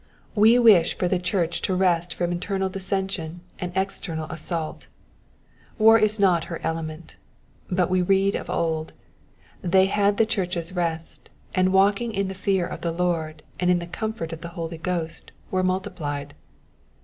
We 0.33 0.57
wish 0.57 0.97
for 0.97 1.07
the 1.07 1.19
church 1.19 1.69
rest 1.69 2.11
from 2.11 2.31
internal 2.31 2.69
dissension 2.69 3.41
and 3.59 3.71
external 3.75 4.25
assault: 4.31 4.87
war 5.77 5.99
is 5.99 6.17
not 6.19 6.45
her 6.45 6.59
element, 6.63 7.17
but 7.69 7.87
we 7.87 8.01
read 8.01 8.33
of 8.33 8.49
old, 8.49 8.93
Then 9.61 9.85
had 9.89 10.17
the 10.17 10.25
churches 10.25 10.73
rest; 10.73 11.29
and 11.53 11.71
walking 11.71 12.13
in 12.13 12.29
the 12.29 12.33
fear 12.33 12.65
of 12.65 12.81
the 12.81 12.91
Lord, 12.91 13.43
and 13.59 13.69
in 13.69 13.77
the 13.77 13.85
comfort 13.85 14.33
of 14.33 14.41
the 14.41 14.47
Holy 14.57 14.79
Ghost, 14.79 15.29
were 15.51 15.61
multiplied." 15.61 16.33